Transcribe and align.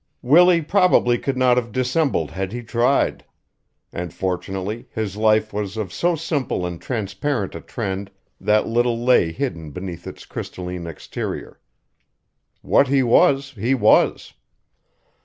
Willie 0.23 0.63
probably 0.63 1.19
could 1.19 1.37
not 1.37 1.57
have 1.57 1.71
dissembled 1.71 2.31
had 2.31 2.51
he 2.51 2.63
tried, 2.63 3.23
and 3.93 4.11
fortunately 4.11 4.87
his 4.91 5.15
life 5.15 5.53
was 5.53 5.77
of 5.77 5.93
so 5.93 6.15
simple 6.15 6.65
and 6.65 6.81
transparent 6.81 7.53
a 7.53 7.61
trend 7.61 8.09
that 8.39 8.65
little 8.65 8.97
lay 8.99 9.31
hidden 9.31 9.69
beneath 9.69 10.07
its 10.07 10.25
crystalline 10.25 10.87
exterior. 10.87 11.59
What 12.63 12.87
he 12.87 13.03
was 13.03 13.51
he 13.51 13.75
was. 13.75 14.33